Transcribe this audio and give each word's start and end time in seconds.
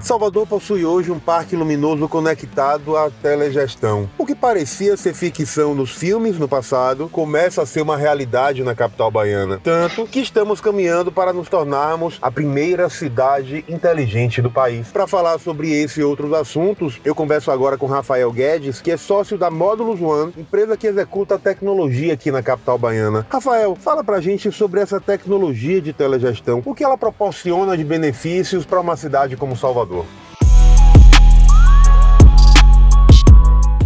Salvador 0.00 0.46
possui 0.46 0.84
hoje 0.84 1.10
um 1.10 1.18
parque 1.18 1.54
luminoso 1.54 2.08
conectado 2.08 2.96
à 2.96 3.10
telegestão. 3.10 4.08
O 4.16 4.24
que 4.24 4.34
parecia 4.34 4.96
ser 4.96 5.14
ficção 5.14 5.74
nos 5.74 5.90
filmes 5.90 6.38
no 6.38 6.48
passado 6.48 7.08
começa 7.08 7.62
a 7.62 7.66
ser 7.66 7.82
uma 7.82 7.96
realidade 7.96 8.64
na 8.64 8.74
capital 8.74 9.10
baiana. 9.10 9.60
Tanto 9.62 10.06
que 10.06 10.20
estamos 10.20 10.60
caminhando 10.60 11.12
para 11.12 11.32
nos 11.32 11.48
tornarmos 11.48 12.18
a 12.22 12.30
primeira 12.30 12.88
cidade 12.88 13.64
inteligente 13.68 14.40
do 14.40 14.50
país. 14.50 14.88
Para 14.88 15.06
falar 15.06 15.38
sobre 15.38 15.70
esse 15.70 16.00
e 16.00 16.04
outros 16.04 16.32
assuntos, 16.32 16.98
eu 17.04 17.14
converso 17.14 17.50
agora 17.50 17.76
com 17.76 17.86
Rafael 17.86 18.32
Guedes, 18.32 18.80
que 18.80 18.90
é 18.90 18.96
sócio 18.96 19.36
da 19.36 19.50
Módulos 19.50 20.00
One, 20.00 20.32
empresa 20.36 20.76
que 20.76 20.86
executa 20.86 21.38
tecnologia 21.38 22.14
aqui 22.14 22.30
na 22.30 22.42
capital 22.42 22.78
baiana. 22.78 23.26
Rafael, 23.28 23.76
fala 23.76 24.02
pra 24.02 24.20
gente 24.20 24.50
sobre 24.50 24.80
essa 24.80 24.98
tecnologia 24.98 25.80
de 25.80 25.92
telegestão. 25.92 26.62
O 26.64 26.74
que 26.74 26.82
ela 26.82 26.96
proporciona 26.96 27.76
de 27.76 27.84
benefícios 27.84 28.64
para 28.64 28.80
uma 28.80 28.96
cidade 28.96 29.36
como 29.36 29.56
Salvador? 29.56 29.89
Salvador. 29.90 30.29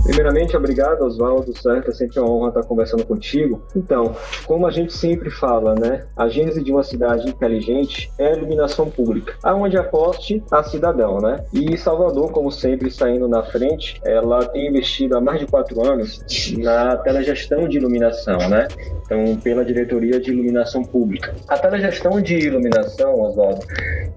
Primeiramente, 0.04 0.56
obrigado, 0.56 1.02
Oswaldo, 1.02 1.56
certo? 1.56 1.90
É 1.90 1.94
sempre 1.94 2.20
uma 2.20 2.30
honra 2.30 2.48
estar 2.48 2.62
conversando 2.62 3.06
contigo. 3.06 3.62
Então, 3.74 4.14
como 4.46 4.66
a 4.66 4.70
gente 4.70 4.92
sempre 4.92 5.30
fala, 5.30 5.74
né? 5.74 6.04
A 6.16 6.28
gênese 6.28 6.62
de 6.62 6.70
uma 6.70 6.82
cidade 6.82 7.28
inteligente 7.28 8.12
é 8.18 8.28
a 8.28 8.36
iluminação 8.36 8.90
pública, 8.90 9.34
aonde 9.42 9.78
aposte 9.78 10.42
a 10.50 10.62
cidadão, 10.62 11.18
né? 11.20 11.44
E 11.52 11.76
Salvador, 11.78 12.30
como 12.32 12.52
sempre, 12.52 12.90
saindo 12.90 13.26
na 13.26 13.42
frente, 13.44 13.98
ela 14.04 14.44
tem 14.46 14.68
investido 14.68 15.16
há 15.16 15.20
mais 15.20 15.40
de 15.40 15.46
quatro 15.46 15.82
anos 15.82 16.22
na 16.58 16.96
telegestão 16.98 17.66
de 17.66 17.78
iluminação, 17.78 18.38
né? 18.48 18.68
Então, 19.04 19.36
pela 19.36 19.64
Diretoria 19.64 20.20
de 20.20 20.30
Iluminação 20.30 20.82
Pública. 20.82 21.34
A 21.48 21.58
telegestão 21.58 22.20
de 22.20 22.36
iluminação, 22.36 23.20
Oswaldo, 23.20 23.60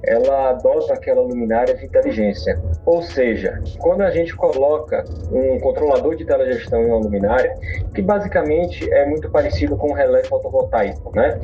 ela 0.04 0.49
adota 0.49 0.94
aquela 0.94 1.22
luminária 1.22 1.76
de 1.76 1.85
inteligência. 1.85 2.62
Ou 2.85 3.02
seja, 3.02 3.62
quando 3.79 4.01
a 4.01 4.12
gente 4.12 4.35
coloca 4.35 5.04
um 5.32 5.60
controlador 5.77 6.15
de 6.15 6.25
telegestão 6.25 6.81
em 6.81 6.87
uma 6.87 6.97
luminária, 6.97 7.53
que 7.93 8.01
basicamente 8.01 8.91
é 8.91 9.05
muito 9.05 9.29
parecido 9.29 9.77
com 9.77 9.91
um 9.91 9.93
relé 9.93 10.23
fotovoltaico, 10.23 11.11
né? 11.15 11.39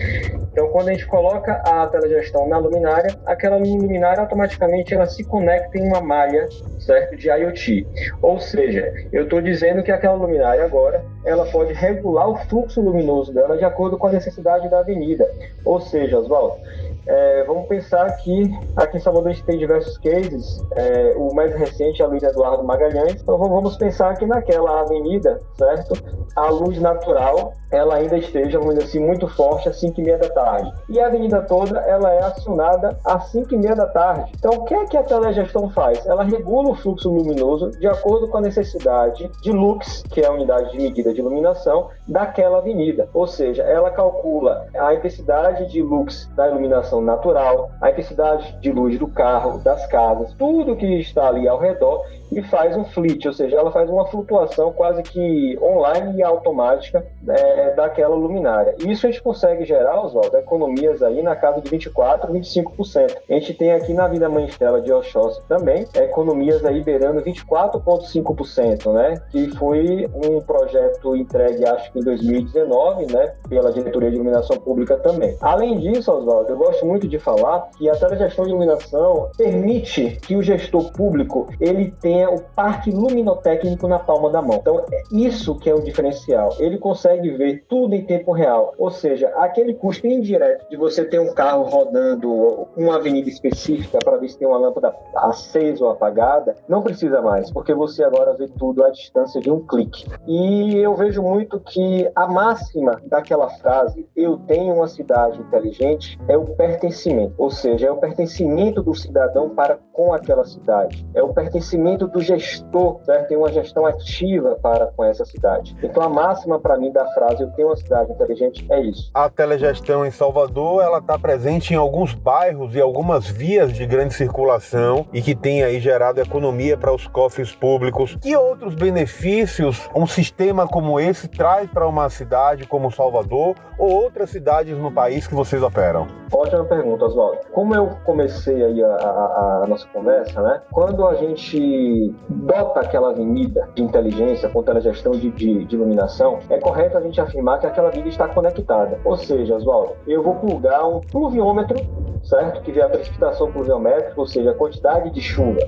Então, 0.51 0.67
quando 0.69 0.89
a 0.89 0.93
gente 0.93 1.05
coloca 1.05 1.53
a 1.65 1.87
telegestão 1.87 2.47
na 2.47 2.57
luminária, 2.57 3.15
aquela 3.25 3.57
luminária 3.57 4.21
automaticamente 4.21 4.93
ela 4.93 5.05
se 5.05 5.23
conecta 5.23 5.77
em 5.77 5.87
uma 5.87 6.01
malha, 6.01 6.47
certo, 6.79 7.15
de 7.15 7.29
IoT. 7.29 7.87
Ou 8.21 8.39
seja, 8.39 8.93
eu 9.11 9.23
estou 9.23 9.41
dizendo 9.41 9.83
que 9.83 9.91
aquela 9.91 10.15
luminária 10.15 10.65
agora 10.65 11.03
ela 11.25 11.45
pode 11.45 11.73
regular 11.73 12.29
o 12.29 12.35
fluxo 12.35 12.81
luminoso 12.81 13.33
dela 13.33 13.57
de 13.57 13.63
acordo 13.63 13.97
com 13.97 14.07
a 14.07 14.11
necessidade 14.11 14.69
da 14.69 14.79
avenida. 14.79 15.29
Ou 15.63 15.79
seja, 15.79 16.19
Oswaldo, 16.19 16.57
é, 17.05 17.43
vamos 17.43 17.67
pensar 17.67 18.09
que 18.17 18.51
aqui 18.75 18.97
em 18.97 18.99
Salvador 18.99 19.29
a 19.29 19.33
gente 19.33 19.45
tem 19.45 19.57
diversos 19.57 19.97
cases. 19.97 20.61
É, 20.75 21.13
o 21.17 21.33
mais 21.33 21.53
recente 21.53 22.01
é 22.01 22.05
a 22.05 22.07
Luiz 22.07 22.23
Eduardo 22.23 22.63
Magalhães. 22.63 23.21
Então 23.21 23.37
vamos 23.37 23.77
pensar 23.77 24.15
que 24.17 24.25
naquela 24.25 24.81
avenida, 24.81 25.39
certo? 25.57 25.93
A 26.35 26.49
luz 26.49 26.79
natural 26.79 27.53
ela 27.71 27.95
ainda 27.95 28.17
esteja, 28.17 28.59
vamos 28.59 28.75
dizer 28.75 28.87
assim, 28.87 28.99
muito 28.99 29.27
forte 29.27 29.67
às 29.67 29.79
5 29.79 29.99
e 29.99 30.03
meia 30.03 30.17
da 30.17 30.29
tarde. 30.29 30.71
E 30.89 30.99
a 30.99 31.07
avenida 31.07 31.41
toda 31.41 31.79
ela 31.81 32.11
é 32.13 32.23
acionada 32.23 32.97
às 33.03 33.29
5 33.31 33.53
e 33.53 33.57
meia 33.57 33.75
da 33.75 33.87
tarde. 33.87 34.31
Então 34.37 34.51
o 34.53 34.65
que 34.65 34.73
é 34.73 34.85
que 34.85 34.97
a 34.97 35.03
telegestão 35.03 35.69
faz? 35.71 36.05
Ela 36.05 36.23
regula 36.23 36.69
o 36.69 36.75
fluxo 36.75 37.09
luminoso 37.09 37.71
de 37.71 37.87
acordo 37.87 38.27
com 38.27 38.37
a 38.37 38.41
necessidade 38.41 39.29
de 39.41 39.51
lux, 39.51 40.03
que 40.11 40.21
é 40.21 40.27
a 40.27 40.31
unidade 40.31 40.71
de 40.71 40.77
medida 40.77 41.13
de 41.13 41.19
iluminação, 41.19 41.89
daquela 42.07 42.59
avenida. 42.59 43.09
Ou 43.13 43.27
seja, 43.27 43.63
ela 43.63 43.89
calcula 43.89 44.67
a 44.75 44.93
intensidade 44.93 45.69
de 45.71 45.81
lux 45.81 46.29
da 46.35 46.47
iluminação 46.47 46.92
iluminação 46.93 47.01
natural, 47.01 47.71
a 47.81 47.89
intensidade 47.89 48.55
de 48.59 48.71
luz 48.71 48.99
do 48.99 49.07
carro, 49.07 49.59
das 49.59 49.85
casas, 49.87 50.33
tudo 50.33 50.75
que 50.75 50.85
está 50.99 51.27
ali 51.27 51.47
ao 51.47 51.57
redor 51.57 52.05
e 52.31 52.41
faz 52.43 52.75
um 52.75 52.83
flit, 52.85 53.27
ou 53.27 53.33
seja, 53.33 53.57
ela 53.57 53.71
faz 53.71 53.89
uma 53.89 54.05
flutuação 54.07 54.71
quase 54.71 55.03
que 55.03 55.57
online 55.61 56.17
e 56.17 56.23
automática 56.23 57.05
é, 57.27 57.73
daquela 57.75 58.15
luminária. 58.15 58.75
Isso 58.79 59.05
a 59.05 59.11
gente 59.11 59.21
consegue 59.21 59.65
gerar, 59.65 60.01
Oswaldo, 60.01 60.35
economias 60.37 61.01
aí 61.03 61.21
na 61.21 61.35
casa 61.35 61.61
de 61.61 61.69
24%, 61.69 62.31
25%. 62.31 63.17
A 63.29 63.33
gente 63.33 63.53
tem 63.53 63.71
aqui 63.71 63.93
na 63.93 64.07
Vida 64.07 64.27
Mãe 64.29 64.45
Estela 64.45 64.81
de 64.81 64.91
Oxóssi 64.91 65.41
também 65.47 65.85
economias 65.95 66.63
aí 66.65 66.81
beirando 66.81 67.21
24,5%, 67.21 68.91
né? 68.91 69.21
Que 69.29 69.49
foi 69.55 70.09
um 70.13 70.41
projeto 70.41 71.15
entregue, 71.15 71.65
acho 71.65 71.91
que 71.91 71.99
em 71.99 72.03
2019, 72.03 73.13
né? 73.13 73.33
Pela 73.47 73.71
Diretoria 73.71 74.09
de 74.09 74.15
Iluminação 74.15 74.57
Pública 74.57 74.97
também. 74.97 75.37
Além 75.39 75.77
disso, 75.79 76.11
Oswaldo, 76.11 76.51
eu 76.51 76.57
gosto 76.57 76.82
muito 76.83 77.07
de 77.07 77.19
falar 77.19 77.69
que 77.77 77.89
a 77.89 77.95
telegestão 77.95 78.45
de 78.45 78.51
iluminação 78.51 79.29
permite 79.37 80.17
que 80.21 80.35
o 80.35 80.41
gestor 80.41 80.91
público 80.91 81.47
ele 81.59 81.91
tenha 82.01 82.29
o 82.29 82.41
parque 82.41 82.91
luminotécnico 82.91 83.87
na 83.87 83.99
palma 83.99 84.29
da 84.29 84.41
mão. 84.41 84.57
Então, 84.57 84.79
é 84.91 85.03
isso 85.11 85.55
que 85.55 85.69
é 85.69 85.73
o 85.73 85.81
diferencial. 85.81 86.55
Ele 86.59 86.77
consegue 86.77 87.29
ver 87.31 87.63
tudo 87.67 87.95
em 87.95 88.05
tempo 88.05 88.31
real. 88.31 88.73
Ou 88.77 88.91
seja, 88.91 89.29
aquele 89.37 89.73
custo 89.73 90.07
indireto 90.07 90.69
de 90.69 90.77
você 90.77 91.03
ter 91.05 91.19
um 91.19 91.33
carro 91.33 91.63
rodando 91.63 92.67
uma 92.75 92.95
avenida 92.95 93.29
específica 93.29 93.99
para 93.99 94.17
ver 94.17 94.29
se 94.29 94.37
tem 94.37 94.47
uma 94.47 94.57
lâmpada 94.57 94.93
acesa 95.15 95.83
ou 95.83 95.91
apagada, 95.91 96.55
não 96.67 96.81
precisa 96.81 97.21
mais, 97.21 97.51
porque 97.51 97.73
você 97.73 98.03
agora 98.03 98.33
vê 98.33 98.47
tudo 98.47 98.83
à 98.83 98.89
distância 98.89 99.39
de 99.41 99.51
um 99.51 99.59
clique. 99.59 100.05
E 100.27 100.75
eu 100.75 100.95
vejo 100.95 101.21
muito 101.21 101.59
que 101.59 102.09
a 102.15 102.27
máxima 102.27 103.01
daquela 103.05 103.49
frase, 103.49 104.07
eu 104.15 104.37
tenho 104.37 104.75
uma 104.75 104.87
cidade 104.87 105.39
inteligente, 105.39 106.19
é 106.27 106.37
o 106.37 106.45
pertencimento. 106.73 107.33
Ou 107.37 107.49
seja, 107.49 107.87
é 107.87 107.91
o 107.91 107.97
pertencimento 107.97 108.81
do 108.81 108.95
cidadão 108.95 109.49
para 109.49 109.77
com 109.91 110.13
aquela 110.13 110.43
cidade. 110.43 111.05
É 111.13 111.21
o 111.21 111.33
pertencimento 111.33 112.07
do 112.07 112.19
gestor, 112.19 112.99
certo? 113.05 113.27
Tem 113.27 113.37
uma 113.37 113.51
gestão 113.51 113.85
ativa 113.85 114.57
para 114.61 114.87
com 114.87 115.03
essa 115.03 115.23
cidade. 115.25 115.75
Então 115.83 116.01
a 116.01 116.09
máxima 116.09 116.59
para 116.59 116.77
mim 116.77 116.91
da 116.91 117.05
frase 117.13 117.43
eu 117.43 117.51
tenho 117.51 117.67
uma 117.67 117.75
cidade 117.75 118.11
inteligente 118.11 118.65
é 118.69 118.81
isso. 118.81 119.11
A 119.13 119.29
telegestão 119.29 120.05
em 120.05 120.11
Salvador, 120.11 120.81
ela 120.83 120.97
está 120.97 121.17
presente 121.17 121.73
em 121.73 121.77
alguns 121.77 122.13
bairros 122.13 122.75
e 122.75 122.81
algumas 122.81 123.27
vias 123.27 123.71
de 123.71 123.85
grande 123.85 124.13
circulação 124.13 125.05
e 125.13 125.21
que 125.21 125.35
tem 125.35 125.63
aí 125.63 125.79
gerado 125.79 126.19
economia 126.19 126.77
para 126.77 126.93
os 126.93 127.07
cofres 127.07 127.51
públicos. 127.51 128.17
Que 128.21 128.35
outros 128.35 128.73
benefícios 128.75 129.89
um 129.95 130.07
sistema 130.07 130.67
como 130.67 130.99
esse 130.99 131.27
traz 131.27 131.69
para 131.69 131.87
uma 131.87 132.09
cidade 132.09 132.65
como 132.65 132.91
Salvador 132.91 133.55
ou 133.77 133.91
outras 133.91 134.29
cidades 134.29 134.77
no 134.77 134.91
país 134.91 135.27
que 135.27 135.35
vocês 135.35 135.61
operam? 135.61 136.07
Ótima 136.31 136.62
pergunta, 136.65 137.05
Oswaldo. 137.05 137.39
Como 137.51 137.75
eu 137.75 137.89
comecei 138.03 138.63
aí 138.63 138.83
a, 138.83 138.95
a, 138.95 139.61
a 139.63 139.67
nossa 139.67 139.87
conversa, 139.87 140.41
né? 140.41 140.61
Quando 140.71 141.05
a 141.05 141.15
gente 141.15 142.13
dota 142.29 142.81
aquela 142.81 143.09
avenida 143.09 143.69
de 143.75 143.83
inteligência 143.83 144.49
com 144.49 144.63
telegestão 144.63 145.13
de, 145.13 145.29
de, 145.31 145.65
de, 145.65 145.75
iluminação, 145.75 146.39
é 146.49 146.59
correto 146.59 146.97
a 146.97 147.01
gente 147.01 147.19
afirmar 147.19 147.59
que 147.59 147.67
aquela 147.67 147.89
avenida 147.89 148.09
está 148.09 148.27
conectada. 148.27 148.99
Ou 149.03 149.17
seja, 149.17 149.55
Oswaldo, 149.55 149.93
eu 150.07 150.21
vou 150.21 150.35
plugar 150.35 150.85
um 150.85 150.99
pluviômetro 150.99 151.77
certo? 152.23 152.61
Que 152.61 152.71
vê 152.71 152.81
a 152.81 152.89
precipitação 152.89 153.51
pluviométrica, 153.51 154.19
ou 154.19 154.25
seja, 154.25 154.51
a 154.51 154.53
quantidade 154.53 155.09
de 155.09 155.21
chuva, 155.21 155.59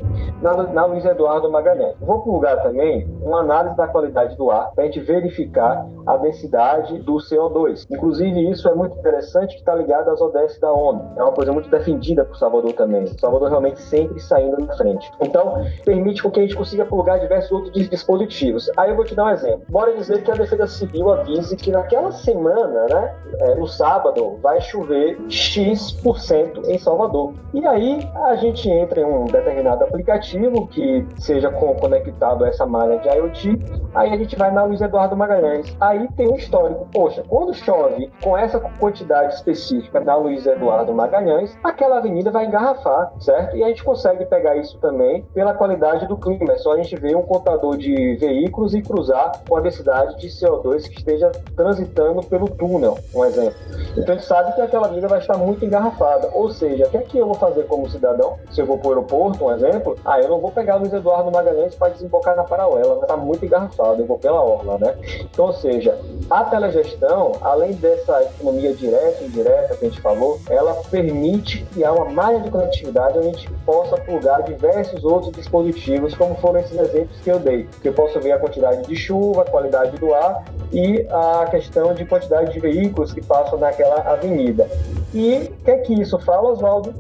na, 0.42 0.64
na 0.64 0.86
Luiz 0.86 1.06
Eduardo 1.06 1.52
Magalhães. 1.52 1.96
Vou 2.00 2.22
plugar 2.22 2.62
também 2.64 3.06
uma 3.22 3.42
análise 3.42 3.76
da 3.76 3.88
qualidade 3.88 4.36
do 4.38 4.50
ar 4.50 4.72
para 4.72 4.84
a 4.84 4.88
gente 4.88 5.02
verificar 5.02 5.86
a 6.06 6.18
densidade 6.18 7.00
do 7.00 7.16
CO2. 7.16 7.86
Inclusive, 7.90 8.50
isso 8.50 8.68
é 8.68 8.74
muito 8.74 8.98
interessante 8.98 9.54
que 9.54 9.60
está 9.60 9.76
ligado 9.76 10.10
às 10.10 10.22
ODS 10.22 10.60
da 10.60 10.72
ONU. 10.72 10.85
É 11.16 11.24
uma 11.24 11.32
coisa 11.32 11.52
muito 11.52 11.70
defendida 11.70 12.26
por 12.26 12.38
Salvador 12.38 12.74
também. 12.74 13.08
Salvador 13.20 13.50
realmente 13.50 13.82
sempre 13.82 14.20
saindo 14.20 14.58
na 14.66 14.76
frente. 14.76 15.10
Então, 15.22 15.66
permite 15.84 16.22
com 16.22 16.30
que 16.30 16.40
a 16.40 16.44
gente 16.44 16.56
consiga 16.56 16.86
plugar 16.86 17.20
diversos 17.20 17.52
outros 17.52 17.90
dispositivos. 17.90 18.70
Aí 18.78 18.90
eu 18.90 18.96
vou 18.96 19.06
te 19.06 19.16
dar 19.16 19.26
um 19.26 19.30
exemplo. 19.30 19.62
Bora 19.70 19.94
dizer 19.94 20.24
que 20.24 20.32
a 20.32 20.36
Defesa 20.36 20.68
Civil 20.68 21.12
avise 21.12 21.56
que 21.56 21.72
naquela 21.72 22.12
semana, 22.12 22.86
né, 22.90 23.16
é, 23.40 23.56
no 23.56 23.68
sábado, 23.68 24.38
vai 24.42 24.60
chover 24.62 25.18
X% 25.30 26.68
em 26.68 26.78
Salvador. 26.78 27.34
E 27.54 27.66
aí 27.66 28.08
a 28.16 28.36
gente 28.36 28.70
entra 28.70 29.02
em 29.02 29.06
um 29.06 29.26
determinado 29.26 29.84
aplicativo 29.84 30.68
que 30.68 31.06
seja 31.18 31.50
conectado 31.50 32.44
a 32.44 32.50
essa 32.50 32.66
malha 32.66 33.00
de 33.00 33.10
IoT, 33.10 33.60
aí 33.94 34.14
a 34.14 34.18
gente 34.18 34.36
vai 34.36 34.52
na 34.52 34.64
Luiz 34.64 34.82
Eduardo 34.82 35.16
Magalhães. 35.16 35.76
Aí 35.80 36.08
tem 36.16 36.28
um 36.28 36.36
histórico. 36.36 36.88
Poxa, 36.92 37.24
quando 37.28 37.54
chove 37.54 38.12
com 38.22 38.38
essa 38.38 38.60
quantidade 38.60 39.36
específica 39.36 40.02
da 40.02 40.16
Luiz 40.16 40.46
Eduardo 40.46 40.65
Magalhães, 40.94 41.58
aquela 41.64 41.98
avenida 41.98 42.32
vai 42.32 42.46
engarrafar, 42.46 43.14
certo? 43.20 43.56
E 43.56 43.64
a 43.64 43.68
gente 43.68 43.84
consegue 43.84 44.26
pegar 44.26 44.56
isso 44.56 44.78
também 44.80 45.24
pela 45.34 45.54
qualidade 45.54 46.08
do 46.08 46.18
clima. 46.18 46.54
É 46.54 46.58
só 46.58 46.74
a 46.74 46.78
gente 46.78 46.96
ver 46.96 47.16
um 47.16 47.22
contador 47.22 47.78
de 47.78 48.16
veículos 48.16 48.74
e 48.74 48.82
cruzar 48.82 49.44
com 49.48 49.56
a 49.58 49.62
densidade 49.62 50.18
de 50.18 50.28
CO2 50.28 50.90
que 50.90 50.98
esteja 50.98 51.32
transitando 51.56 52.24
pelo 52.24 52.50
túnel, 52.50 52.98
um 53.14 53.26
exemplo. 53.26 53.56
Então 53.98 54.14
a 54.14 54.18
gente 54.18 54.26
sabe 54.26 54.54
que 54.54 54.62
aquela 54.62 54.88
avenida 54.88 55.08
vai 55.08 55.20
estar 55.20 55.38
muito 55.38 55.64
engarrafada. 55.64 56.30
Ou 56.34 56.50
seja, 56.52 56.88
o 56.88 56.90
que 56.90 56.98
é 56.98 57.02
que 57.02 57.18
eu 57.18 57.26
vou 57.26 57.36
fazer 57.36 57.64
como 57.64 57.90
cidadão? 57.90 58.38
Se 58.52 58.62
eu 58.62 58.66
vou 58.66 58.78
para 58.78 58.88
o 58.88 58.92
aeroporto, 58.92 59.46
um 59.46 59.54
exemplo, 59.54 59.98
ah, 60.06 60.20
eu 60.20 60.30
não 60.30 60.40
vou 60.40 60.52
pegar 60.52 60.76
Luiz 60.76 60.94
Eduardo 60.94 61.32
Magalhães 61.32 61.76
para 61.76 61.94
desembocar 61.94 62.36
na 62.36 62.44
Paralela, 62.44 63.02
está 63.02 63.16
muito 63.16 63.46
engarrafado, 63.46 64.02
eu 64.02 64.06
vou 64.06 64.18
pela 64.18 64.42
orla, 64.42 64.78
né? 64.78 64.96
Então, 65.20 65.46
ou 65.46 65.54
seja, 65.54 65.98
a 66.30 66.44
telegestão, 66.44 67.34
além 67.42 67.74
dessa 67.74 68.24
economia 68.24 68.74
direta 68.74 69.24
e 69.24 69.28
indireta 69.28 69.76
que 69.76 69.86
a 69.86 69.90
gente 69.90 70.02
falou, 70.02 70.40
ela 70.56 70.74
permite 70.90 71.66
criar 71.74 71.92
uma 71.92 72.06
malha 72.06 72.40
de 72.40 72.50
conectividade 72.50 73.18
onde 73.18 73.28
a 73.28 73.32
gente 73.32 73.52
possa 73.66 73.98
plugar 73.98 74.44
diversos 74.44 75.04
outros 75.04 75.32
dispositivos, 75.34 76.16
como 76.16 76.36
foram 76.36 76.60
esses 76.60 76.78
exemplos 76.78 77.20
que 77.22 77.30
eu 77.30 77.40
dei, 77.40 77.68
que 77.82 77.90
eu 77.90 77.94
posso 77.94 78.20
ver 78.20 78.32
a 78.32 78.40
quantidade 78.40 78.88
de 78.88 78.96
chuva, 78.96 79.42
a 79.42 79.46
qualidade 79.46 79.98
do 79.98 80.14
ar 80.14 80.46
e 80.72 81.06
a 81.10 81.46
questão 81.50 81.94
de 81.94 82.06
quantidade 82.06 82.54
de 82.54 82.60
veículos 82.60 83.14
que 83.14 83.22
passam 83.22 83.60
naquela 83.60 84.02
avenida. 84.12 84.70
E 85.14 85.52
o 85.62 85.64
que 85.64 85.72
é 85.72 85.78
que 85.78 85.94
isso 85.94 86.18
fala, 86.20 86.52
Oswaldo? 86.52 86.94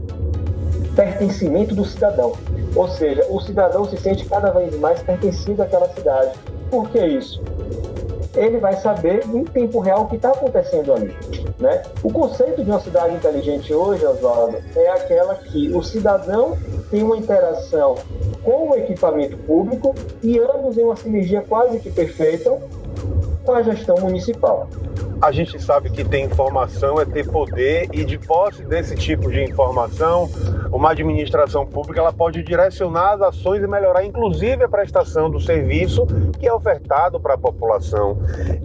Pertencimento 0.95 1.75
do 1.75 1.85
cidadão. 1.85 2.33
Ou 2.75 2.87
seja, 2.89 3.25
o 3.29 3.39
cidadão 3.39 3.85
se 3.85 3.97
sente 3.97 4.25
cada 4.25 4.51
vez 4.51 4.77
mais 4.79 5.01
pertencido 5.01 5.63
àquela 5.63 5.87
cidade. 5.89 6.37
Por 6.69 6.89
que 6.89 6.99
isso? 6.99 7.41
Ele 8.35 8.57
vai 8.57 8.75
saber 8.75 9.25
em 9.33 9.43
tempo 9.45 9.79
real 9.79 10.03
o 10.03 10.07
que 10.07 10.17
está 10.17 10.29
acontecendo 10.29 10.93
ali. 10.93 11.15
Né? 11.59 11.83
O 12.03 12.11
conceito 12.11 12.63
de 12.63 12.69
uma 12.69 12.81
cidade 12.81 13.15
inteligente 13.15 13.73
hoje, 13.73 14.05
Oswaldo, 14.05 14.57
é 14.75 14.89
aquela 14.89 15.35
que 15.35 15.73
o 15.73 15.81
cidadão 15.81 16.57
tem 16.91 17.01
uma 17.01 17.15
interação 17.15 17.95
com 18.43 18.71
o 18.71 18.75
equipamento 18.75 19.37
público 19.37 19.95
e 20.21 20.37
ambos 20.37 20.77
em 20.77 20.83
uma 20.83 20.97
sinergia 20.97 21.41
quase 21.41 21.79
que 21.79 21.89
perfeita 21.89 22.51
com 23.45 23.53
a 23.53 23.61
gestão 23.61 23.95
municipal 23.97 24.67
a 25.21 25.31
gente 25.31 25.61
sabe 25.61 25.89
que 25.89 26.03
ter 26.03 26.19
informação 26.19 26.99
é 26.99 27.05
ter 27.05 27.29
poder 27.29 27.87
e 27.91 28.03
de 28.03 28.17
posse 28.17 28.63
desse 28.63 28.95
tipo 28.95 29.31
de 29.31 29.43
informação, 29.43 30.29
uma 30.71 30.91
administração 30.91 31.65
pública 31.65 31.99
ela 31.99 32.13
pode 32.13 32.43
direcionar 32.43 33.13
as 33.13 33.21
ações 33.21 33.63
e 33.63 33.67
melhorar 33.67 34.03
inclusive 34.03 34.63
a 34.63 34.69
prestação 34.69 35.29
do 35.29 35.39
serviço 35.39 36.05
que 36.39 36.47
é 36.47 36.53
ofertado 36.53 37.19
para 37.19 37.35
a 37.35 37.37
população. 37.37 38.17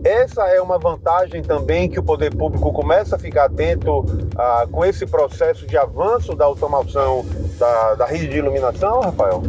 Essa 0.05 0.49
é 0.49 0.61
uma 0.61 0.79
vantagem 0.79 1.43
também 1.43 1.89
que 1.89 1.99
o 1.99 2.03
poder 2.03 2.35
público 2.35 2.73
começa 2.73 3.17
a 3.17 3.19
ficar 3.19 3.45
atento 3.45 4.05
ah, 4.37 4.67
com 4.71 4.85
esse 4.85 5.07
processo 5.07 5.67
de 5.67 5.77
avanço 5.77 6.35
da 6.35 6.45
automação 6.45 7.25
da, 7.59 7.95
da 7.95 8.07
rede 8.07 8.29
de 8.29 8.39
iluminação, 8.39 9.01
Rafael? 9.01 9.43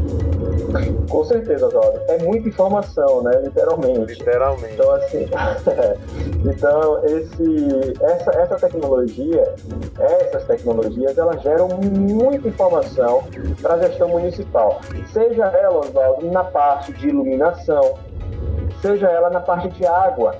Com 1.09 1.25
certeza, 1.25 1.69
Jorge. 1.69 1.99
É 2.07 2.17
muita 2.19 2.47
informação, 2.47 3.21
né? 3.23 3.41
Literalmente. 3.43 4.13
Literalmente. 4.13 4.73
Então, 4.73 4.91
assim, 4.91 5.29
então 6.49 7.05
esse, 7.05 7.93
essa, 8.01 8.31
essa 8.31 8.55
tecnologia, 8.55 9.53
essas 9.99 10.45
tecnologias, 10.45 11.17
elas 11.17 11.41
geram 11.41 11.67
muita 11.67 12.47
informação 12.47 13.23
para 13.61 13.75
a 13.75 13.79
gestão 13.79 14.09
municipal. 14.09 14.79
Seja 15.11 15.45
ela, 15.45 15.79
Oswaldo, 15.79 16.25
na 16.31 16.43
parte 16.43 16.93
de 16.93 17.09
iluminação, 17.09 17.95
seja 18.81 19.09
ela 19.09 19.29
na 19.29 19.41
parte 19.41 19.69
de 19.69 19.85
água. 19.85 20.35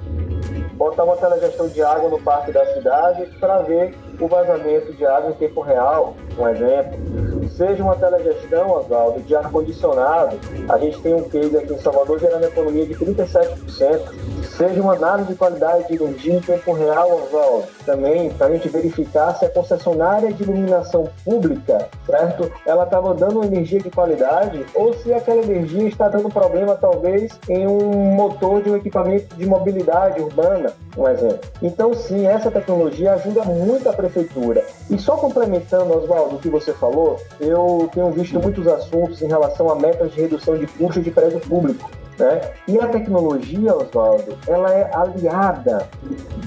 Botar 0.74 1.04
uma 1.04 1.16
telegestão 1.16 1.68
de 1.68 1.82
água 1.82 2.10
no 2.10 2.20
parque 2.20 2.52
da 2.52 2.66
cidade 2.74 3.26
para 3.40 3.60
ver 3.60 3.96
o 4.20 4.28
vazamento 4.28 4.94
de 4.94 5.06
água 5.06 5.30
em 5.30 5.34
tempo 5.34 5.62
real, 5.62 6.16
um 6.40 6.48
exemplo 6.48 7.41
seja 7.56 7.84
uma 7.84 7.96
telegestão, 7.96 8.72
Oswaldo, 8.72 9.22
de 9.22 9.36
ar-condicionado, 9.36 10.40
a 10.70 10.78
gente 10.78 11.00
tem 11.02 11.14
um 11.14 11.24
case 11.24 11.58
aqui 11.58 11.74
em 11.74 11.80
Salvador 11.80 12.20
gerando 12.20 12.46
economia 12.46 12.86
de 12.86 12.96
37%, 12.96 14.41
seja 14.58 14.82
uma 14.82 14.94
análise 14.94 15.30
de 15.30 15.36
qualidade 15.36 15.88
de 15.88 15.96
energia 15.96 16.34
em 16.34 16.42
tempo 16.42 16.74
real, 16.74 17.24
Oswaldo, 17.24 17.68
também 17.86 18.30
para 18.32 18.48
a 18.48 18.52
gente 18.52 18.70
verificar 18.70 19.36
se 19.36 19.46
a 19.46 19.50
concessionária 19.50 20.32
de 20.32 20.44
iluminação 20.44 21.10
pública, 21.24 21.90
certo, 22.06 22.52
ela 22.66 22.84
estava 22.84 23.14
dando 23.14 23.44
energia 23.44 23.80
de 23.80 23.90
qualidade 23.90 24.66
ou 24.74 24.94
se 24.94 25.14
aquela 25.14 25.42
energia 25.42 25.88
está 25.88 26.08
dando 26.10 26.30
problema, 26.30 26.76
talvez, 26.76 27.38
em 27.50 27.68
um 27.68 28.14
motor 28.14 28.62
de 28.62 28.70
um 28.70 28.76
equipamento 28.76 29.36
de 29.36 29.46
mobilidade 29.46 30.22
urbana, 30.22 30.74
um 30.98 31.08
exemplo. 31.08 31.40
Então, 31.62 31.94
sim, 31.94 32.28
essa 32.28 32.52
tecnologia 32.52 33.14
ajuda 33.14 33.44
muito 33.44 33.88
a 33.90 33.94
prefeitura. 33.94 34.64
E 34.90 34.98
só 34.98 35.16
complementando, 35.16 35.98
Oswaldo, 35.98 36.36
o 36.36 36.40
que 36.40 36.50
você 36.50 36.74
falou, 36.74 37.18
eu 37.40 37.90
tenho 37.94 38.12
visto 38.12 38.40
muitos 38.40 38.68
assuntos 38.68 39.22
em 39.22 39.28
relação 39.28 39.70
a 39.70 39.76
metas 39.76 40.12
de 40.14 40.22
redução 40.22 40.58
de 40.58 40.68
custos 40.68 41.04
de 41.04 41.12
prédio 41.12 41.40
público. 41.40 41.90
Né? 42.22 42.40
E 42.68 42.80
a 42.80 42.88
tecnologia, 42.88 43.76
Oswaldo, 43.76 44.38
ela 44.48 44.72
é 44.72 44.96
aliada 44.96 45.90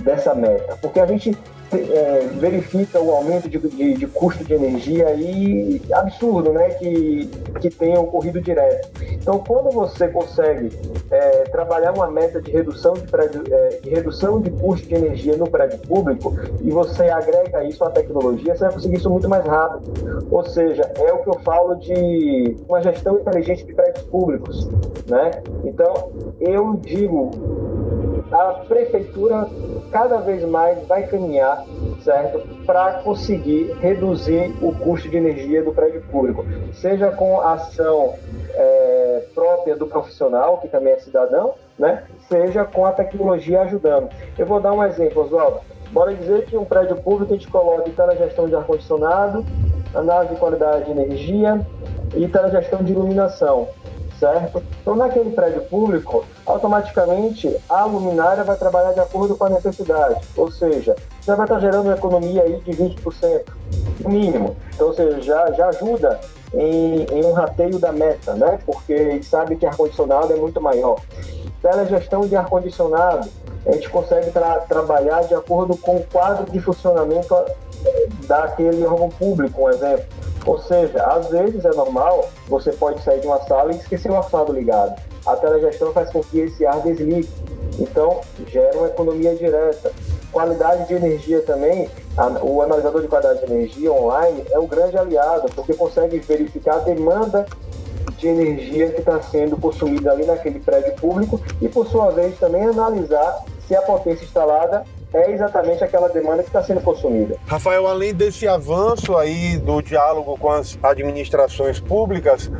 dessa 0.04 0.32
meta, 0.32 0.78
porque 0.80 1.00
a 1.00 1.06
gente 1.06 1.36
é, 1.72 2.28
verifica 2.38 3.00
o 3.00 3.10
aumento 3.10 3.48
de, 3.48 3.58
de, 3.58 3.94
de, 3.94 4.06
custo 4.06 4.44
de 4.44 4.54
energia 4.54 5.08
aí 5.08 5.80
absurdo, 5.92 6.52
né, 6.52 6.70
que, 6.70 7.28
que 7.60 7.70
tem 7.70 7.96
ocorrido 7.96 8.40
direto. 8.40 8.90
Então, 9.12 9.38
quando 9.38 9.70
você 9.70 10.08
consegue 10.08 10.70
é, 11.10 11.44
trabalhar 11.44 11.92
uma 11.92 12.10
meta 12.10 12.40
de 12.40 12.50
redução 12.50 12.94
de, 12.94 13.02
prédio, 13.02 13.42
é, 13.50 13.80
de 13.82 13.90
redução 13.90 14.40
de 14.40 14.50
custo 14.50 14.86
de 14.86 14.94
energia 14.94 15.36
no 15.36 15.48
prédio 15.48 15.78
público 15.80 16.34
e 16.60 16.70
você 16.70 17.08
agrega 17.08 17.64
isso 17.64 17.84
à 17.84 17.90
tecnologia, 17.90 18.54
você 18.54 18.64
vai 18.64 18.72
conseguir 18.72 18.96
isso 18.96 19.10
muito 19.10 19.28
mais 19.28 19.44
rápido. 19.44 20.26
Ou 20.30 20.44
seja, 20.44 20.82
é 20.96 21.12
o 21.12 21.18
que 21.18 21.28
eu 21.28 21.38
falo 21.40 21.74
de 21.76 22.56
uma 22.68 22.82
gestão 22.82 23.18
inteligente 23.18 23.64
de 23.64 23.74
prédios 23.74 24.04
públicos, 24.06 24.68
né? 25.06 25.30
Então, 25.64 26.12
eu 26.40 26.74
digo 26.74 27.30
a 28.32 28.64
prefeitura 28.66 29.48
cada 29.94 30.18
vez 30.18 30.42
mais 30.42 30.84
vai 30.88 31.06
caminhar, 31.06 31.64
certo, 32.02 32.40
para 32.66 32.94
conseguir 32.94 33.72
reduzir 33.80 34.52
o 34.60 34.74
custo 34.74 35.08
de 35.08 35.16
energia 35.16 35.62
do 35.62 35.70
prédio 35.70 36.02
público, 36.10 36.44
seja 36.72 37.12
com 37.12 37.40
ação 37.40 38.14
é, 38.54 39.22
própria 39.32 39.76
do 39.76 39.86
profissional, 39.86 40.58
que 40.58 40.66
também 40.66 40.94
é 40.94 40.98
cidadão, 40.98 41.54
né, 41.78 42.02
seja 42.28 42.64
com 42.64 42.84
a 42.84 42.90
tecnologia 42.90 43.60
ajudando. 43.60 44.10
Eu 44.36 44.46
vou 44.46 44.58
dar 44.58 44.72
um 44.72 44.82
exemplo, 44.82 45.22
Oswaldo. 45.22 45.60
Bora 45.92 46.12
dizer 46.12 46.46
que 46.46 46.56
um 46.56 46.64
prédio 46.64 46.96
público 46.96 47.32
a 47.32 47.36
gente 47.36 47.48
coloca 47.48 47.88
gestão 48.16 48.48
de 48.48 48.56
ar-condicionado, 48.56 49.46
análise 49.94 50.34
de 50.34 50.40
qualidade 50.40 50.86
de 50.86 50.90
energia 50.90 51.64
e 52.16 52.26
gestão 52.50 52.82
de 52.82 52.90
iluminação 52.90 53.68
certo? 54.18 54.62
Então, 54.80 54.96
naquele 54.96 55.30
prédio 55.30 55.62
público, 55.62 56.24
automaticamente 56.46 57.54
a 57.68 57.84
luminária 57.84 58.44
vai 58.44 58.56
trabalhar 58.56 58.92
de 58.92 59.00
acordo 59.00 59.36
com 59.36 59.44
a 59.44 59.50
necessidade, 59.50 60.20
ou 60.36 60.50
seja, 60.50 60.94
já 61.22 61.34
vai 61.34 61.46
estar 61.46 61.60
gerando 61.60 61.86
uma 61.86 61.94
economia 61.94 62.42
aí 62.42 62.60
de 62.60 62.72
20%, 62.72 63.42
no 64.00 64.10
mínimo. 64.10 64.56
Então, 64.74 64.88
ou 64.88 64.94
seja, 64.94 65.20
já, 65.20 65.52
já 65.52 65.68
ajuda 65.68 66.20
em, 66.52 67.04
em 67.04 67.24
um 67.24 67.32
rateio 67.32 67.78
da 67.78 67.92
meta, 67.92 68.34
né? 68.34 68.58
Porque 68.64 69.22
sabe 69.22 69.56
que 69.56 69.66
ar-condicionado 69.66 70.32
é 70.32 70.36
muito 70.36 70.60
maior. 70.60 71.00
Telegestão 71.62 72.22
de 72.22 72.36
ar-condicionado, 72.36 73.28
a 73.66 73.72
gente 73.72 73.88
consegue 73.88 74.30
tra 74.30 74.60
trabalhar 74.60 75.22
de 75.22 75.34
acordo 75.34 75.76
com 75.76 75.96
o 75.96 76.04
quadro 76.04 76.50
de 76.50 76.60
funcionamento 76.60 77.34
daquele 78.26 78.84
órgão 78.86 79.08
público, 79.08 79.62
um 79.62 79.70
exemplo. 79.70 80.04
Ou 80.46 80.58
seja, 80.58 81.02
às 81.04 81.28
vezes 81.28 81.64
é 81.64 81.70
normal, 81.70 82.28
você 82.48 82.72
pode 82.72 83.02
sair 83.02 83.20
de 83.20 83.26
uma 83.26 83.40
sala 83.44 83.72
e 83.72 83.76
esquecer 83.76 84.10
o 84.10 84.16
ar 84.16 84.28
ligado. 84.50 85.00
A 85.26 85.36
telegestão 85.36 85.92
faz 85.92 86.10
com 86.10 86.20
que 86.22 86.40
esse 86.40 86.66
ar 86.66 86.80
desligue. 86.82 87.28
Então, 87.78 88.20
gera 88.46 88.76
uma 88.76 88.88
economia 88.88 89.34
direta. 89.34 89.90
Qualidade 90.30 90.88
de 90.88 90.94
energia 90.94 91.40
também, 91.42 91.88
o 92.42 92.60
analisador 92.60 93.00
de 93.00 93.08
qualidade 93.08 93.46
de 93.46 93.52
energia 93.52 93.92
online 93.92 94.44
é 94.50 94.58
um 94.58 94.66
grande 94.66 94.98
aliado, 94.98 95.48
porque 95.54 95.72
consegue 95.74 96.18
verificar 96.18 96.76
a 96.76 96.80
demanda 96.80 97.46
de 98.18 98.28
energia 98.28 98.90
que 98.90 99.00
está 99.00 99.20
sendo 99.22 99.56
consumida 99.56 100.12
ali 100.12 100.24
naquele 100.24 100.60
prédio 100.60 100.94
público 100.96 101.40
e, 101.60 101.68
por 101.68 101.86
sua 101.86 102.10
vez, 102.10 102.38
também 102.38 102.64
analisar 102.64 103.44
se 103.66 103.74
a 103.74 103.82
potência 103.82 104.24
instalada 104.24 104.84
é 105.14 105.30
exatamente 105.30 105.82
aquela 105.84 106.08
demanda 106.08 106.42
que 106.42 106.48
está 106.48 106.62
sendo 106.62 106.80
consumida. 106.80 107.36
Rafael, 107.46 107.86
além 107.86 108.12
desse 108.12 108.48
avanço 108.48 109.16
aí 109.16 109.56
do 109.56 109.80
diálogo 109.80 110.36
com 110.36 110.50
as 110.50 110.76
administrações 110.82 111.78
públicas, 111.78 112.50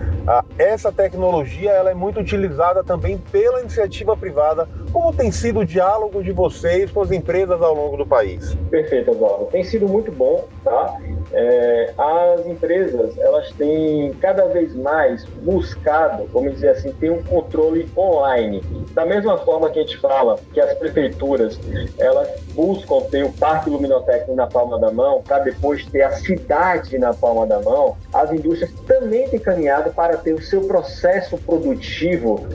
essa 0.56 0.92
tecnologia 0.92 1.73
ela 1.73 1.90
é 1.90 1.94
muito 1.94 2.20
utilizada 2.20 2.84
também 2.84 3.18
pela 3.18 3.61
iniciativa 3.61 4.16
privada. 4.16 4.68
Como 4.92 5.12
tem 5.12 5.32
sido 5.32 5.61
o 5.61 5.64
diálogo 5.64 6.23
de 6.23 6.30
vocês 6.30 6.90
com 6.90 7.02
as 7.02 7.11
empresas 7.11 7.61
ao 7.61 7.75
longo 7.75 7.96
do 7.96 8.06
país? 8.06 8.54
Perfeito, 8.70 9.11
Eduardo. 9.11 9.46
Tem 9.46 9.64
sido 9.64 9.88
muito 9.88 10.12
bom, 10.12 10.46
tá? 10.62 10.96
É, 11.32 11.92
as 11.96 12.46
empresas 12.46 13.16
elas 13.18 13.50
têm 13.52 14.12
cada 14.20 14.46
vez 14.46 14.74
mais 14.74 15.24
buscado, 15.42 16.28
vamos 16.32 16.54
dizer 16.54 16.70
assim, 16.70 16.92
ter 16.92 17.10
um 17.10 17.22
controle 17.22 17.88
online. 17.96 18.62
Da 18.92 19.04
mesma 19.04 19.38
forma 19.38 19.70
que 19.70 19.78
a 19.78 19.82
gente 19.82 19.98
fala 19.98 20.38
que 20.52 20.60
as 20.60 20.74
prefeituras 20.74 21.58
elas 21.98 22.28
buscam 22.54 23.00
ter 23.10 23.24
o 23.24 23.32
parque 23.32 23.70
luminotécnico 23.70 24.34
na 24.34 24.46
palma 24.46 24.78
da 24.78 24.90
mão 24.90 25.22
para 25.22 25.40
depois 25.40 25.84
ter 25.86 26.02
a 26.02 26.12
cidade 26.12 26.98
na 26.98 27.12
palma 27.12 27.46
da 27.46 27.60
mão, 27.60 27.96
as 28.12 28.32
indústrias 28.32 28.70
também 28.86 29.28
têm 29.28 29.40
caminhado 29.40 29.90
para 29.90 30.16
ter 30.16 30.32
o 30.32 30.42
seu 30.42 30.62
processo 30.62 31.36
produtivo 31.38 32.46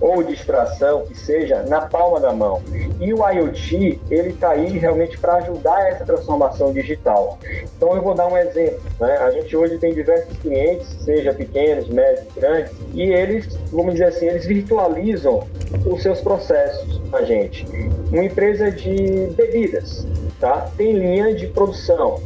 ou 0.00 0.22
de 0.22 0.34
extração, 0.34 1.04
que 1.06 1.18
seja, 1.18 1.62
na 1.62 1.82
palma 1.82 2.20
da 2.20 2.32
mão. 2.32 2.62
E 3.00 3.12
o 3.12 3.28
IoT, 3.28 4.00
ele 4.10 4.30
está 4.30 4.50
aí 4.50 4.78
realmente 4.78 5.18
para 5.18 5.34
ajudar 5.36 5.88
essa 5.88 6.04
transformação 6.04 6.72
digital. 6.72 7.38
Então 7.76 7.94
eu 7.94 8.02
vou 8.02 8.14
dar 8.14 8.26
um 8.26 8.36
exemplo. 8.36 8.80
Né? 9.00 9.16
A 9.18 9.30
gente 9.30 9.56
hoje 9.56 9.78
tem 9.78 9.92
diversos 9.92 10.36
clientes, 10.38 10.86
seja 11.04 11.32
pequenos, 11.32 11.88
médios, 11.88 12.26
grandes, 12.34 12.72
e 12.94 13.02
eles, 13.02 13.56
vamos 13.72 13.94
dizer 13.94 14.06
assim, 14.06 14.26
eles 14.26 14.46
virtualizam 14.46 15.46
os 15.86 16.02
seus 16.02 16.20
processos 16.20 17.00
a 17.12 17.22
gente. 17.22 17.66
Uma 18.12 18.24
empresa 18.24 18.70
de 18.70 19.32
bebidas, 19.36 20.06
tá? 20.40 20.68
Tem 20.76 20.92
linha 20.92 21.34
de 21.34 21.46
produção. 21.48 22.20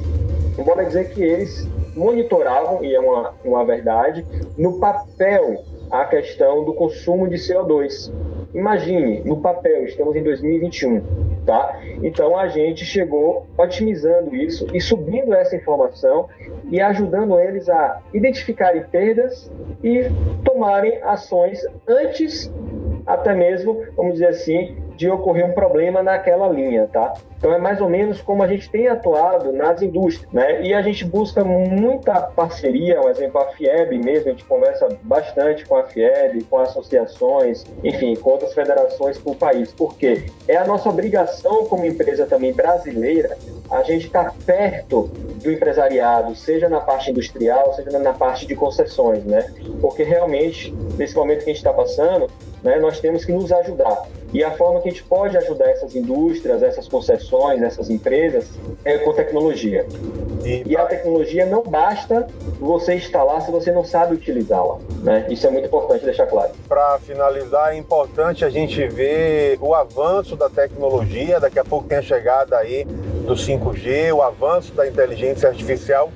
embora 0.58 0.84
dizer 0.84 1.10
que 1.10 1.22
eles 1.22 1.66
monitoravam, 1.94 2.84
e 2.84 2.94
é 2.94 3.00
uma, 3.00 3.34
uma 3.44 3.64
verdade, 3.64 4.24
no 4.56 4.78
papel 4.78 5.64
a 5.92 6.06
questão 6.06 6.64
do 6.64 6.72
consumo 6.72 7.28
de 7.28 7.36
CO2. 7.36 8.10
Imagine, 8.54 9.20
no 9.20 9.36
papel, 9.42 9.84
estamos 9.84 10.16
em 10.16 10.22
2021, 10.22 11.02
tá? 11.44 11.78
Então 12.02 12.36
a 12.36 12.48
gente 12.48 12.84
chegou 12.84 13.46
otimizando 13.58 14.34
isso 14.34 14.66
e 14.74 14.80
subindo 14.80 15.34
essa 15.34 15.54
informação 15.54 16.28
e 16.70 16.80
ajudando 16.80 17.38
eles 17.38 17.68
a 17.68 18.00
identificarem 18.14 18.82
perdas 18.84 19.50
e 19.84 20.10
tomarem 20.42 20.98
ações 21.02 21.60
antes 21.86 22.50
até 23.12 23.34
mesmo, 23.34 23.84
vamos 23.96 24.14
dizer 24.14 24.28
assim, 24.28 24.76
de 24.96 25.08
ocorrer 25.10 25.44
um 25.44 25.52
problema 25.52 26.02
naquela 26.02 26.48
linha, 26.48 26.88
tá? 26.92 27.14
Então 27.38 27.52
é 27.52 27.58
mais 27.58 27.80
ou 27.80 27.88
menos 27.88 28.20
como 28.20 28.42
a 28.42 28.46
gente 28.46 28.70
tem 28.70 28.86
atuado 28.86 29.52
nas 29.52 29.82
indústrias, 29.82 30.32
né? 30.32 30.62
E 30.62 30.72
a 30.72 30.80
gente 30.80 31.04
busca 31.04 31.42
muita 31.42 32.20
parceria, 32.20 33.00
um 33.00 33.08
exemplo, 33.08 33.40
a 33.40 33.46
FIEB 33.46 33.98
mesmo, 33.98 34.28
a 34.28 34.30
gente 34.30 34.44
conversa 34.44 34.88
bastante 35.02 35.66
com 35.66 35.76
a 35.76 35.84
FIEB, 35.84 36.44
com 36.44 36.58
associações, 36.58 37.64
enfim, 37.82 38.14
com 38.14 38.30
outras 38.30 38.54
federações 38.54 39.18
por 39.18 39.34
país, 39.34 39.72
porque 39.72 40.26
é 40.46 40.56
a 40.56 40.64
nossa 40.64 40.88
obrigação 40.88 41.66
como 41.66 41.84
empresa 41.84 42.26
também 42.26 42.52
brasileira 42.52 43.36
a 43.70 43.82
gente 43.82 44.06
estar 44.06 44.24
tá 44.26 44.34
perto 44.44 45.10
do 45.42 45.50
empresariado, 45.50 46.36
seja 46.36 46.68
na 46.68 46.80
parte 46.80 47.10
industrial, 47.10 47.74
seja 47.74 47.98
na 47.98 48.12
parte 48.12 48.46
de 48.46 48.54
concessões, 48.54 49.24
né? 49.24 49.52
Porque 49.80 50.02
realmente, 50.02 50.72
nesse 50.96 51.16
momento 51.16 51.38
que 51.38 51.50
a 51.50 51.52
gente 51.52 51.56
está 51.56 51.72
passando, 51.72 52.30
né, 52.62 52.78
nós 52.78 53.00
temos 53.00 53.24
que 53.24 53.32
nos 53.32 53.52
ajudar. 53.52 54.06
E 54.32 54.42
a 54.42 54.50
forma 54.52 54.80
que 54.80 54.88
a 54.88 54.92
gente 54.92 55.04
pode 55.04 55.36
ajudar 55.36 55.68
essas 55.68 55.94
indústrias, 55.94 56.62
essas 56.62 56.88
concessões, 56.88 57.60
essas 57.60 57.90
empresas 57.90 58.48
é 58.82 58.96
com 58.98 59.12
tecnologia. 59.12 59.86
E, 60.42 60.62
e 60.66 60.76
a 60.76 60.86
tecnologia 60.86 61.44
não 61.44 61.62
basta 61.62 62.26
você 62.58 62.94
instalar 62.94 63.42
se 63.42 63.50
você 63.50 63.70
não 63.70 63.84
sabe 63.84 64.14
utilizá-la. 64.14 64.78
Né? 65.02 65.26
Isso 65.28 65.46
é 65.46 65.50
muito 65.50 65.66
importante 65.66 66.04
deixar 66.04 66.26
claro. 66.26 66.52
Para 66.66 66.98
finalizar, 67.00 67.74
é 67.74 67.76
importante 67.76 68.44
a 68.44 68.48
gente 68.48 68.86
ver 68.88 69.58
o 69.60 69.74
avanço 69.74 70.34
da 70.34 70.48
tecnologia. 70.48 71.38
Daqui 71.38 71.58
a 71.58 71.64
pouco 71.64 71.86
tem 71.86 71.98
a 71.98 72.02
chegada 72.02 72.56
aí 72.56 72.84
do 72.84 73.34
5G, 73.34 74.14
o 74.14 74.22
avanço 74.22 74.72
da 74.72 74.86
inteligência 74.86 75.48
artificial 75.48 76.10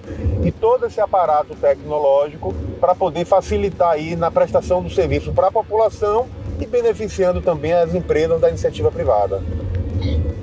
e 0.44 0.50
todo 0.50 0.86
esse 0.86 1.00
aparato 1.00 1.54
tecnológico 1.54 2.54
para 2.80 2.94
poder 2.94 3.24
facilitar 3.24 3.90
aí 3.90 4.16
na 4.16 4.30
prestação 4.30 4.82
do 4.82 4.90
serviço 4.90 5.32
para 5.32 5.48
a 5.48 5.52
população 5.52 6.26
e 6.60 6.66
beneficiando 6.66 7.40
também 7.40 7.72
as 7.72 7.94
empresas 7.94 8.40
da 8.40 8.48
iniciativa 8.48 8.90
privada. 8.90 9.42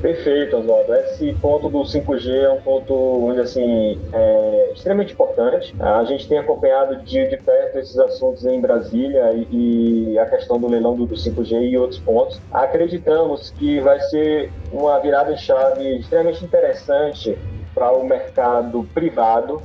Perfeito, 0.04 0.58
Oswaldo. 0.58 0.94
Esse 0.96 1.32
ponto 1.42 1.70
do 1.70 1.80
5G 1.80 2.30
é 2.30 2.50
um 2.50 2.60
ponto, 2.60 3.30
assim, 3.40 3.98
é, 4.12 4.72
extremamente 4.74 5.14
importante. 5.14 5.74
A 5.80 6.04
gente 6.04 6.28
tem 6.28 6.38
acompanhado 6.38 6.98
de, 6.98 7.26
de 7.30 7.38
perto 7.38 7.80
esses 7.80 7.98
assuntos 7.98 8.46
em 8.46 8.60
Brasília 8.60 9.32
e, 9.32 10.12
e, 10.12 10.20
a 10.20 10.26
questão 10.26 10.60
do 10.60 10.68
leilão 10.68 10.94
do, 10.98 11.06
do 11.06 11.16
5G 11.16 11.70
e 11.70 11.78
outros 11.78 12.02
pontos. 12.02 12.42
Acreditamos 12.52 13.52
que 13.52 13.80
vai 13.80 13.98
ser 14.02 14.52
uma 14.74 15.00
virada 15.00 15.38
chave 15.38 16.00
extremamente 16.00 16.44
interessante 16.44 17.38
para 17.74 17.90
o 17.94 18.06
mercado 18.06 18.84
privado 18.94 19.62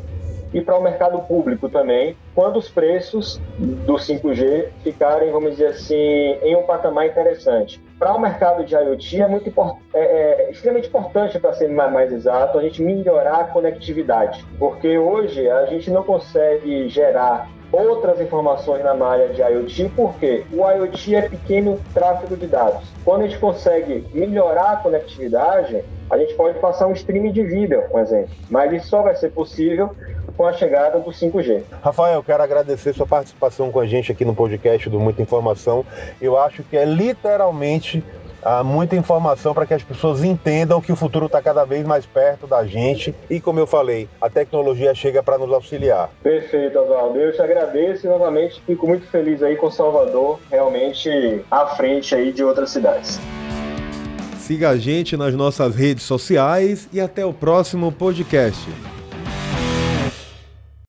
e 0.52 0.60
para 0.60 0.78
o 0.78 0.82
mercado 0.82 1.20
público 1.22 1.68
também, 1.68 2.16
quando 2.34 2.58
os 2.58 2.68
preços 2.68 3.40
do 3.58 3.94
5G 3.94 4.68
ficarem, 4.82 5.30
vamos 5.30 5.52
dizer 5.52 5.66
assim, 5.66 5.94
em 5.94 6.56
um 6.56 6.62
patamar 6.62 7.06
interessante. 7.06 7.80
Para 7.98 8.14
o 8.14 8.20
mercado 8.20 8.64
de 8.64 8.74
IoT 8.74 9.22
é 9.22 9.28
muito 9.28 9.52
é, 9.92 10.00
é 10.00 10.50
extremamente 10.50 10.88
importante, 10.88 11.38
para 11.38 11.52
ser 11.52 11.68
mais, 11.68 12.12
exato, 12.12 12.58
a 12.58 12.62
gente 12.62 12.82
melhorar 12.82 13.40
a 13.40 13.44
conectividade, 13.44 14.44
porque 14.58 14.96
hoje 14.96 15.48
a 15.50 15.66
gente 15.66 15.90
não 15.90 16.02
consegue 16.02 16.88
gerar 16.88 17.48
outras 17.72 18.20
informações 18.20 18.82
na 18.82 18.94
malha 18.94 19.28
de 19.28 19.42
IoT, 19.42 19.92
porque 19.94 20.44
o 20.52 20.68
IoT 20.70 21.14
é 21.14 21.22
pequeno 21.28 21.78
tráfego 21.92 22.36
de 22.36 22.46
dados. 22.46 22.88
Quando 23.04 23.22
a 23.22 23.26
gente 23.26 23.38
consegue 23.38 24.06
melhorar 24.14 24.72
a 24.72 24.76
conectividade, 24.76 25.84
a 26.10 26.16
gente 26.16 26.34
pode 26.34 26.58
passar 26.58 26.86
um 26.86 26.92
streaming 26.92 27.32
de 27.32 27.42
vídeo, 27.42 27.84
um 27.92 27.98
exemplo. 27.98 28.30
Mas 28.48 28.72
isso 28.72 28.88
só 28.88 29.02
vai 29.02 29.14
ser 29.14 29.30
possível 29.30 29.94
com 30.38 30.46
a 30.46 30.52
chegada 30.52 31.00
do 31.00 31.10
5G. 31.10 31.64
Rafael, 31.82 32.22
quero 32.22 32.40
agradecer 32.40 32.94
sua 32.94 33.06
participação 33.06 33.72
com 33.72 33.80
a 33.80 33.86
gente 33.86 34.12
aqui 34.12 34.24
no 34.24 34.36
podcast 34.36 34.88
do 34.88 35.00
Muita 35.00 35.20
Informação. 35.20 35.84
Eu 36.22 36.38
acho 36.38 36.62
que 36.62 36.76
é 36.76 36.84
literalmente 36.84 38.04
ah, 38.40 38.62
muita 38.62 38.94
informação 38.94 39.52
para 39.52 39.66
que 39.66 39.74
as 39.74 39.82
pessoas 39.82 40.22
entendam 40.22 40.80
que 40.80 40.92
o 40.92 40.96
futuro 40.96 41.26
está 41.26 41.42
cada 41.42 41.64
vez 41.64 41.84
mais 41.84 42.06
perto 42.06 42.46
da 42.46 42.64
gente 42.64 43.12
e, 43.28 43.40
como 43.40 43.58
eu 43.58 43.66
falei, 43.66 44.08
a 44.20 44.30
tecnologia 44.30 44.94
chega 44.94 45.24
para 45.24 45.36
nos 45.38 45.52
auxiliar. 45.52 46.08
Perfeito, 46.22 46.78
Oswaldo. 46.78 47.18
Eu 47.18 47.32
te 47.32 47.42
agradeço 47.42 48.06
e 48.06 48.08
novamente 48.08 48.62
fico 48.64 48.86
muito 48.86 49.08
feliz 49.08 49.42
aí 49.42 49.56
com 49.56 49.68
Salvador, 49.72 50.38
realmente 50.48 51.42
à 51.50 51.66
frente 51.66 52.14
aí 52.14 52.32
de 52.32 52.44
outras 52.44 52.70
cidades. 52.70 53.18
Siga 54.38 54.70
a 54.70 54.76
gente 54.76 55.16
nas 55.16 55.34
nossas 55.34 55.74
redes 55.74 56.04
sociais 56.04 56.88
e 56.92 57.00
até 57.00 57.26
o 57.26 57.32
próximo 57.32 57.90
podcast. 57.90 58.68